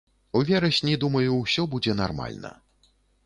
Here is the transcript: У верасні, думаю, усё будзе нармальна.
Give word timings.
У 0.37 0.39
верасні, 0.49 0.95
думаю, 1.03 1.29
усё 1.35 1.67
будзе 1.75 1.93
нармальна. 2.01 2.51